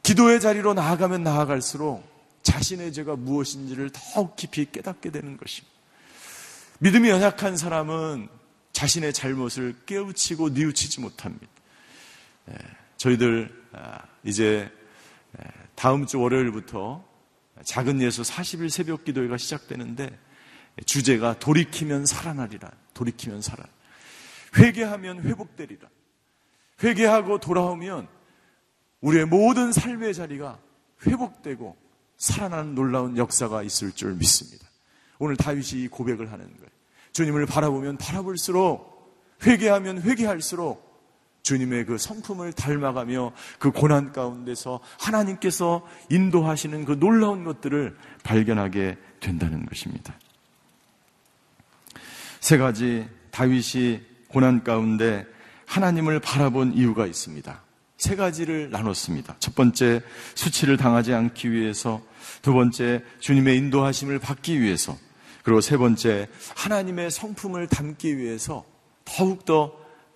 [0.02, 2.13] 기도의 자리로 나아가면 나아갈수록
[2.44, 5.74] 자신의 죄가 무엇인지를 더욱 깊이 깨닫게 되는 것입니다.
[6.78, 8.28] 믿음이 연약한 사람은
[8.72, 11.46] 자신의 잘못을 깨우치고 뉘우치지 못합니다.
[12.50, 12.54] 예.
[12.96, 14.70] 저희들 아, 이제
[15.74, 17.04] 다음 주 월요일부터
[17.64, 20.16] 작은 예수 40일 새벽 기도회가 시작되는데
[20.86, 22.70] 주제가 돌이키면 살아나리라.
[22.94, 23.64] 돌이키면 살아.
[24.56, 25.88] 회개하면 회복되리라.
[26.82, 28.08] 회개하고 돌아오면
[29.00, 30.58] 우리의 모든 삶의 자리가
[31.06, 31.83] 회복되고
[32.24, 34.66] 살아나는 놀라운 역사가 있을 줄 믿습니다.
[35.18, 36.70] 오늘 다윗이 고백을 하는 거예요.
[37.12, 38.94] 주님을 바라보면 바라볼수록
[39.42, 40.82] 회개하면 회개할수록
[41.42, 50.18] 주님의 그 성품을 닮아가며 그 고난 가운데서 하나님께서 인도하시는 그 놀라운 것들을 발견하게 된다는 것입니다.
[52.40, 55.26] 세 가지 다윗이 고난 가운데
[55.66, 57.62] 하나님을 바라본 이유가 있습니다.
[57.98, 59.36] 세 가지를 나눴습니다.
[59.38, 60.02] 첫 번째,
[60.34, 62.02] 수치를 당하지 않기 위해서.
[62.44, 64.98] 두 번째, 주님의 인도하심을 받기 위해서.
[65.44, 68.66] 그리고 세 번째, 하나님의 성품을 담기 위해서
[69.06, 69.74] 더욱더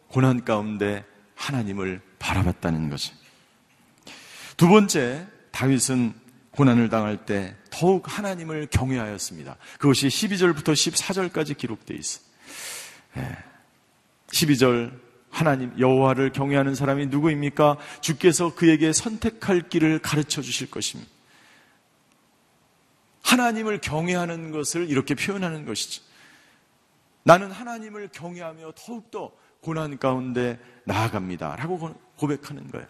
[0.09, 3.15] 고난 가운데 하나님을 바라봤다는 거죠.
[4.59, 6.13] 두 번째, 다윗은
[6.51, 9.57] 고난을 당할 때 더욱 하나님을 경외하였습니다.
[9.79, 12.21] 그것이 12절부터 14절까지 기록되어 있어.
[14.33, 14.99] 12절 예.
[15.31, 17.79] 하나님 여호와를 경외하는 사람이 누구입니까?
[18.03, 21.18] 주께서 그에게 선택할 길을 가르쳐 주실 것입니다.
[23.29, 26.03] 하나님을 경외하는 것을 이렇게 표현하는 것이죠.
[27.25, 31.57] 나는 하나님을 경외하며 더욱더 고난 가운데 나아갑니다.
[31.57, 32.87] 라고 고백하는 거예요.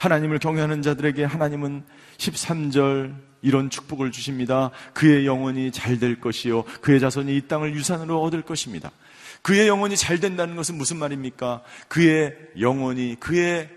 [0.00, 1.84] 하나님을 경외하는 자들에게 하나님은
[2.16, 4.70] 13절 이런 축복을 주십니다.
[4.94, 6.64] 그의 영혼이 잘 될 것이요.
[6.80, 8.90] 그의 자손이 이 땅을 유산으로 얻을 것입니다.
[9.42, 11.62] 그의 영혼이 잘 된다는 것은 무슨 말입니까?
[11.88, 13.68] 그의 영혼이, 그의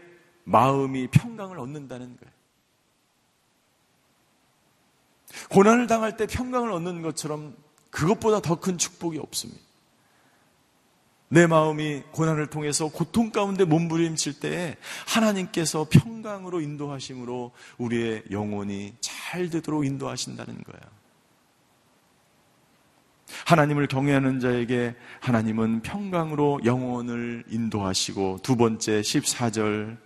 [0.46, 2.41] 마음이 평강을 얻는다는 거예요.
[5.50, 7.56] 고난을 당할 때 평강을 얻는 것처럼
[7.90, 9.62] 그것보다 더 큰 축복이 없습니다.
[11.34, 14.76] 내 마음이 고난을 통해서 고통 가운데 몸부림칠 때에
[15.08, 21.02] 하나님께서 평강으로 인도하심으로 우리의 영혼이 잘 되도록 인도하신다는 거예요.
[23.46, 29.98] 하나님을 경외하는 자에게 하나님은 평강으로 영혼을 인도하시고 두 번째 14절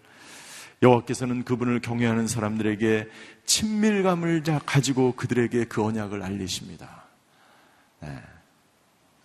[0.82, 3.07] 여호와께서는 그분을 경외하는 사람들에게
[3.45, 7.03] 친밀감을 가지고 그들에게 그 언약을 알리십니다.
[8.01, 8.21] 네.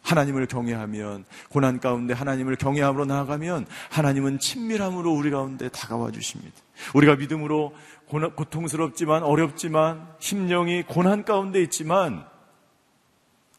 [0.03, 6.57] 하나님을 경외하면 고난 가운데 하나님을 경외함으로 나아가면 하나님은 친밀함으로 우리 가운데 다가와 주십니다.
[6.95, 7.75] 우리가 믿음으로
[8.09, 12.25] 고통스럽지만 어렵지만 심령이 고난 가운데 있지만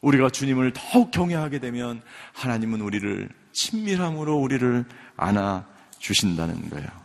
[0.01, 2.01] 우리가 주님을 더욱 경외하게 되면
[2.33, 4.85] 하나님은 우리를 친밀함으로 우리를
[5.15, 5.67] 안아
[5.99, 7.01] 주신다는 거예요.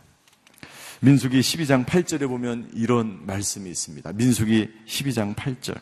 [0.99, 4.13] 민수기 12장 8절에 보면 이런 말씀이 있습니다.
[4.13, 5.79] 민수기 12장 8절.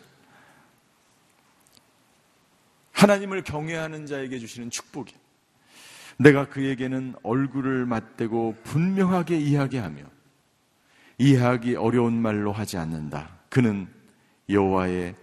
[2.92, 5.14] 하나님을 경외하는 자에게 주시는 축복이
[6.18, 10.04] 내가 그에게는 얼굴을 맞대고 분명하게 이야기하며
[11.18, 13.38] 이해하기 어려운 말로 하지 않는다.
[13.50, 13.88] 그는
[14.50, 15.16] 여호와의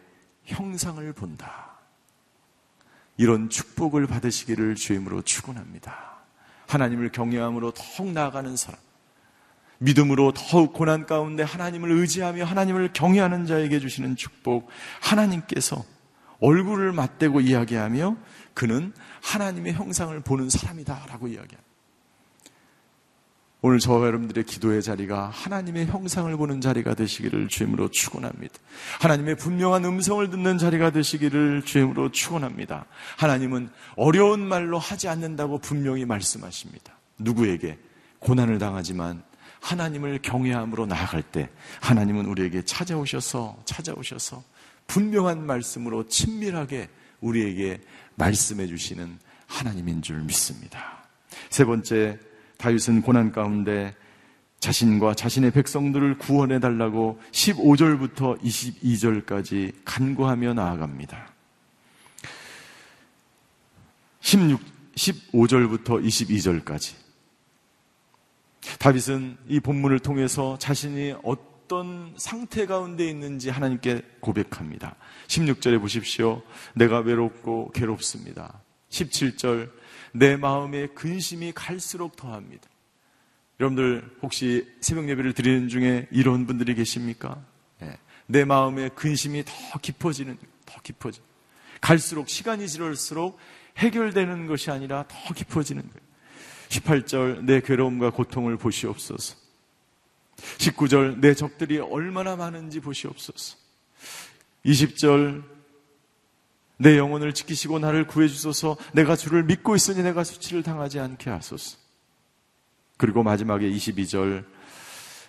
[0.45, 1.79] 형상을 본다.
[3.19, 6.13] 이런 축복을 받으시기를 주임으로 축원합니다.
[6.67, 8.81] 하나님을 경외함으로 더욱 나아가는 사람.
[9.83, 14.69] 믿음으로 더욱 고난 가운데 하나님을 의지하며 하나님을 경외하는 자에게 주시는 축복.
[15.01, 15.85] 하나님께서
[16.41, 18.17] 얼굴을 맞대고 이야기하며
[18.55, 21.73] 그는 하나님의 형상을 보는 사람이다 라고 이야기합니다.
[23.65, 28.55] 오늘 저와 여러분들의 기도의 자리가 하나님의 형상을 보는 자리가 되시기를 주임으로 축원합니다.
[29.01, 32.87] 하나님의 분명한 음성을 듣는 자리가 되시기를 주임으로 축원합니다.
[33.19, 36.99] 하나님은 어려운 말로 하지 않는다고 분명히 말씀하십니다.
[37.19, 37.79] 누구에게
[38.19, 39.23] 고난을 당하지만
[39.63, 41.49] 하나님을 경외함으로 나아갈 때
[41.81, 44.43] 하나님은 우리에게 찾아오셔서 찾아오셔서
[44.89, 46.91] 분명한 말씀으로 친밀하게
[47.21, 47.81] 우리에게
[48.17, 51.05] 말씀해 주시는 하나님인 줄 믿습니다.
[51.49, 52.19] 세 번째
[52.59, 53.95] 다윗은 고난 가운데
[54.61, 61.33] 자신과 자신의 백성들을 구원해 달라고 15절부터 22절까지 간구하며 나아갑니다.
[64.21, 64.61] 16,
[64.95, 67.02] 15절부터 22절까지.
[68.79, 74.97] 다윗은 이 본문을 통해서 자신이 어떤 상태 가운데 있는지 하나님께 고백합니다.
[75.27, 76.43] 16절에 보십시오.
[76.75, 78.61] 내가 외롭고 괴롭습니다.
[78.91, 79.71] 17절
[80.13, 82.69] 내 마음의 근심이 갈수록 더합니다.
[83.61, 87.43] 여러분들 혹시 새벽 예배를 드리는 중에 이런 분들이 계십니까?
[87.81, 87.97] 네.
[88.27, 90.37] 내 마음의 근심이 더 깊어지는,
[90.67, 91.23] 더 깊어져.
[91.81, 93.39] 갈수록 시간이 지날수록
[93.79, 96.12] 해결되는 것이 아니라 더 깊어지는 거예요.
[96.73, 99.37] 18절 내 괴로움과 고통을 보시옵소서.
[100.59, 103.57] 19절 내 적들이 얼마나 많은지 보시옵소서.
[104.65, 105.45] 20절
[106.79, 111.77] 내 영혼을 지키시고 나를 구해주소서 내가 주를 믿고 있으니 내가 수치를 당하지 않게 하소서.
[112.97, 114.45] 그리고 마지막에 22절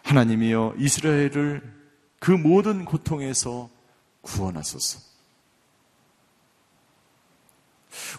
[0.04, 1.62] 하나님이여 이스라엘을
[2.20, 3.70] 그 모든 고통에서
[4.22, 5.00] 구원하소서.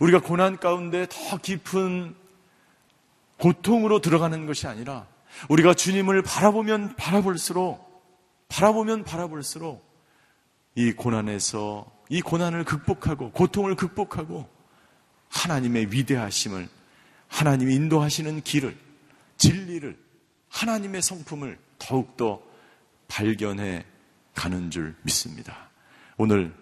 [0.01, 2.15] 우리가 고난 가운데 더 깊은
[3.39, 5.07] 고통으로 들어가는 것이 아니라
[5.49, 7.85] 우리가 주님을 바라보면 바라볼수록
[8.49, 9.85] 바라보면 바라볼수록
[10.75, 14.49] 이 고난에서 이 고난을 극복하고 고통을 극복하고
[15.29, 16.69] 하나님의 위대하심을
[17.29, 18.77] 하나님이 인도하시는 길을
[19.37, 19.99] 진리를
[20.49, 22.41] 하나님의 성품을 더욱더
[23.09, 23.85] 발견해
[24.35, 25.71] 가는 줄 믿습니다.
[26.17, 26.55] 오늘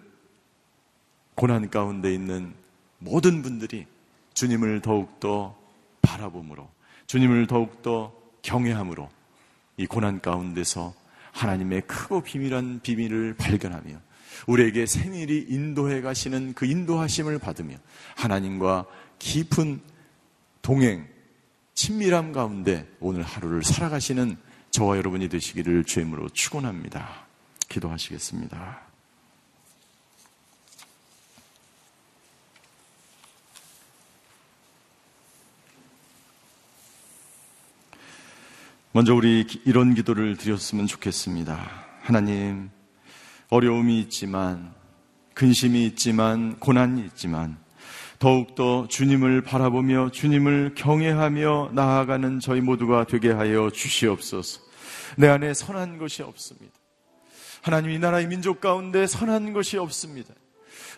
[1.34, 2.54] 고난 가운데 있는
[2.98, 3.86] 모든 분들이
[4.34, 5.58] 주님을 더욱더
[6.12, 6.68] 바라봄으로
[7.06, 9.08] 주님을 더욱더 경외함으로
[9.76, 10.94] 이 고난 가운데서
[11.32, 13.96] 하나님의 크고 비밀한 비밀을 발견하며
[14.46, 17.76] 우리에게 생일이 인도해 가시는 그 인도하심을 받으며
[18.16, 18.86] 하나님과
[19.18, 19.80] 깊은
[20.60, 21.06] 동행,
[21.74, 24.36] 친밀함 가운데 오늘 하루를 살아가시는
[24.70, 27.26] 저와 여러분이 되시기를 주임으로 축원합니다.
[27.68, 28.91] 기도하시겠습니다.
[38.95, 41.59] 먼저 우리 이런 기도를 드렸으면 좋겠습니다.
[42.03, 42.68] 하나님,
[43.49, 44.74] 어려움이 있지만,
[45.32, 47.57] 근심이 있지만, 고난이 있지만,
[48.18, 54.61] 더욱더 주님을 바라보며 주님을 경외하며 나아가는 저희 모두가 되게 하여 주시옵소서.
[55.16, 56.74] 내 안에 선한 것이 없습니다.
[57.62, 60.34] 하나님 이 나라의 민족 가운데 선한 것이 없습니다.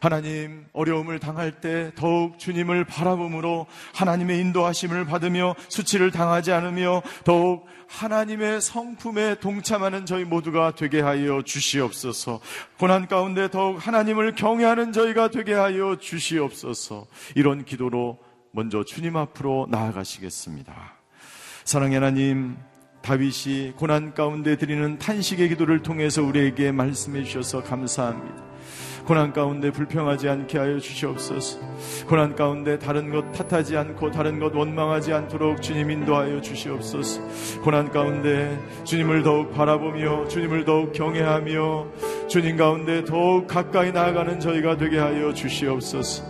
[0.05, 8.61] 하나님 어려움을 당할 때 더욱 주님을 바라봄으로 하나님의 인도하심을 받으며 수치를 당하지 않으며 더욱 하나님의
[8.61, 12.41] 성품에 동참하는 저희 모두가 되게 하여 주시옵소서.
[12.79, 17.07] 고난 가운데 더욱 하나님을 경외하는 저희가 되게 하여 주시옵소서.
[17.35, 18.19] 이런 기도로
[18.51, 20.75] 먼저 주님 앞으로 나아가시겠습니다.
[21.65, 22.59] 사랑의 하나님,
[23.01, 28.54] 다윗이 고난 가운데 드리는 탄식의 기도를 통해서 우리에게 말씀해 주셔서 감사합니다.
[29.05, 31.59] 고난 가운데 불평하지 않게 하여 주시옵소서.
[32.09, 37.21] 고난 가운데 다른 것 탓하지 않고 다른 것 원망하지 않도록 주님 인도하여 주시옵소서.
[37.63, 41.87] 고난 가운데 주님을 더욱 바라보며 주님을 더욱 경외하며
[42.29, 46.25] 주님 가운데 더욱 가까이 나아가는 저희가 되게 하여 주시옵소서.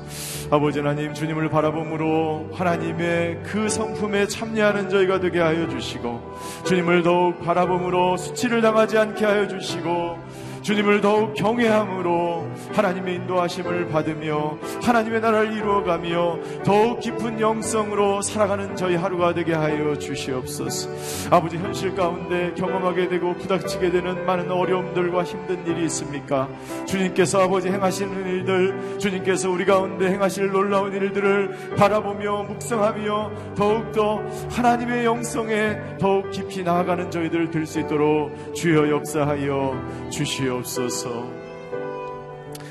[0.51, 6.21] 아버지 하나님 주님을 바라봄으로 하나님의 그 성품에 참여하는 저희가 되게 하여 주시고
[6.65, 10.19] 주님을 더욱 바라봄으로 수치를 당하지 않게 하여 주시고
[10.65, 19.35] 주님을 더욱 경외함으로 하나님의 인도하심을 받으며 하나님의 나라를 이루어가며 더욱 깊은 영성으로 살아가는 저희 하루가
[19.35, 20.89] 되게 하여 주시옵소서.
[21.31, 26.49] 아버지 현실 가운데 경험하게 되고 부닥치게 되는 많은 어려움들과 힘든 일이 있습니까?
[26.87, 35.99] 주님께서 아버지 행하시는 일들, 주님께서 우리 가운데 행하실 놀라운 일들을 바라보며 묵상하며 더욱더 하나님의 영성에
[36.01, 40.54] 더욱 깊이 나아가는 저희들 될 수 있도록 주여 역사하여 주시옵소서.
[40.63, 41.34] 주시옵소서.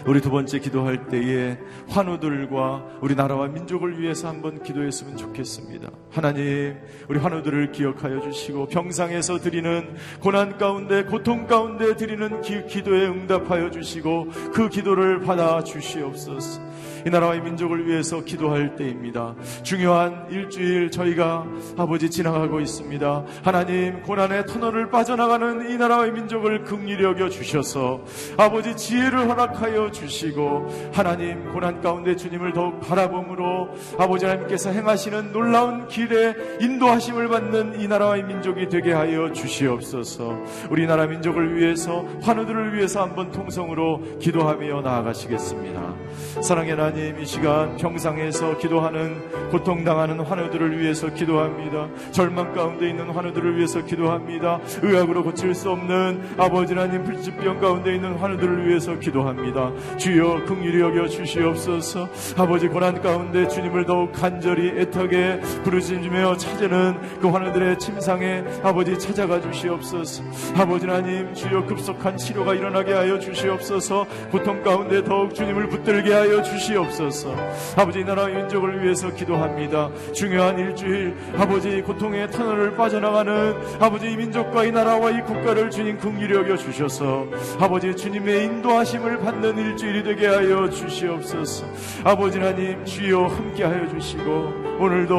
[0.06, 5.90] 우리 두 번째 기도할 때에 환우들과 우리 나라와 민족을 위해서 한번 기도했으면 좋겠습니다.
[6.12, 6.78] 하나님,
[7.08, 14.28] 우리 환우들을 기억하여 주시고 병상에서 드리는 고난 가운데 고통 가운데 드리는 기, 기도에 응답하여 주시고
[14.54, 16.62] 그 기도를 받아 주시옵소서.
[17.06, 19.36] 이 나라와 이 민족을 위해서 기도할 때입니다.
[19.64, 21.46] 중요한 일주일 저희가
[21.78, 23.26] 아버지 지나가고 있습니다.
[23.44, 28.06] 하나님 고난의 터널을 빠져나가는 이 나라와 이 민족을 극률히 여겨 주셔서
[28.38, 36.34] 아버지 지혜를 허락하여 주시고 하나님 고난 가운데 주님을 더욱 바라봄으로 아버지 하나님께서 행하시는 놀라운 길에
[36.60, 40.38] 인도하심을 받는 이 나라와 이 민족이 되게 하여 주시옵소서.
[40.70, 45.94] 우리나라 민족을 위해서 환우들을 위해서 한번 통성으로 기도하며 나아가시겠습니다.
[46.42, 51.88] 사랑의 하나님 이 시간 평상에서 기도하는 고통당하는 환우들을 위해서 기도합니다.
[52.12, 54.60] 절망 가운데 있는 환우들을 위해서 기도합니다.
[54.82, 59.72] 의학으로 고칠 수 없는 아버지 하나님 불치병 가운데 있는 환우들을 위해서 기도합니다.
[59.98, 62.10] 주여 긍휼히 여겨 주시옵소서.
[62.38, 70.24] 아버지 고난 가운데 주님을 더욱 간절히 애타게 부르짖으며 찾는 그 환우들의 침상에 아버지 찾아가 주시옵소서.
[70.56, 74.06] 아버지 하나님 주여 급속한 치료가 일어나게 하여 주시옵소서.
[74.32, 77.36] 고통 가운데 더욱 주님을 붙들게 하여 주시옵소서.
[77.76, 79.90] 아버지 나라 민족을 위해서 기도합니다.
[80.14, 86.34] 중요한 일주일 아버지 고통의 터널을 빠져나가는 아버지 이 민족과 이 나라와 이 국가를 주님 긍휼히
[86.34, 87.26] 여겨 주셔서
[87.60, 91.66] 아버지 주님의 인도하심을 받는 일 주일이 되게 하여 주시옵소서.
[92.04, 94.24] 아버지 하나님 주여 함께 하여 주시고
[94.80, 95.16] 오늘도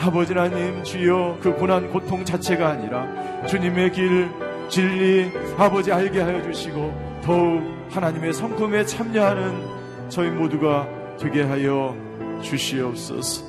[0.00, 4.28] 아버지 하나님 주여 그 고난 고통 자체가 아니라 주님의 길
[4.68, 10.88] 진리 아버지 알게 하여 주시고 더욱 하나님의 성품에 참여하는 저희 모두가
[11.18, 11.96] 되게 하여
[12.42, 13.44] 주시옵소서.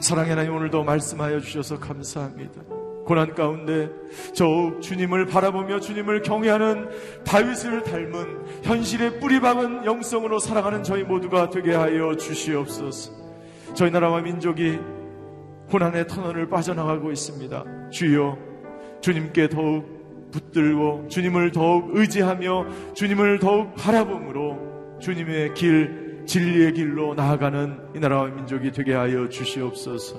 [0.00, 2.79] 사랑의 하나님 오늘도 말씀하여 주셔서 감사합니다.
[3.10, 3.90] 고난 가운데
[4.38, 6.90] 더욱 주님을 바라보며 주님을 경외하는
[7.24, 13.10] 다윗을 닮은 현실의 뿌리 박은 영성으로 살아가는 저희 모두가 되게 하여 주시옵소서.
[13.74, 14.78] 저희 나라와 민족이
[15.70, 17.90] 고난의 터널을 빠져나가고 있습니다.
[17.90, 18.38] 주여
[19.00, 27.98] 주님께 더욱 붙들고 주님을 더욱 의지하며 주님을 더욱 바라봄으로 주님의 길 진리의 길로 나아가는 이
[27.98, 30.16] 나라와 민족이 되게 하여 주시옵소서.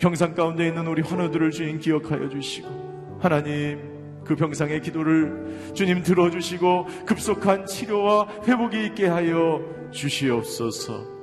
[0.00, 7.66] 평상 가운데 있는 우리 환우들을 주님 기억하여 주시고 하나님 그 병상의 기도를 주님 들어주시고 급속한
[7.66, 9.60] 치료와 회복이 있게 하여
[9.92, 11.20] 주시옵소서.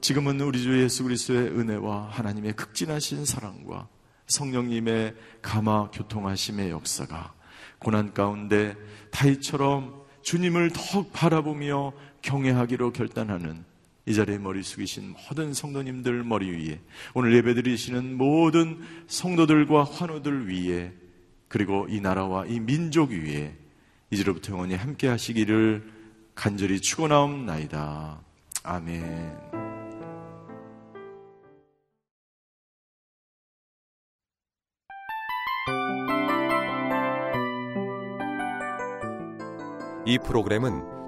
[0.00, 3.88] 지금은 우리 주 예수 그리스도의 은혜와 하나님의 극진하신 사랑과
[4.26, 7.34] 성령님의 감화 교통하심의 역사가
[7.80, 8.76] 고난 가운데
[9.10, 11.92] 다이처럼 주님을 더욱 바라보며
[12.22, 13.64] 경외하기로 결단하는
[14.06, 16.80] 이 자리에 머리 숙이신 모든 성도님들 머리 위에
[17.14, 20.92] 오늘 예배드리시는 모든 성도들과 환우들 위에
[21.48, 23.56] 그리고 이 나라와 이 민족 위에
[24.10, 25.90] 이제로부터 영원히 함께 하시기를
[26.34, 28.20] 간절히 축원하옵나이다.
[28.62, 29.54] 아멘.
[40.06, 40.93] 이 프로그램은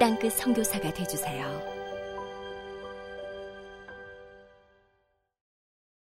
[0.00, 1.69] 땅끝 성교사가 되주세요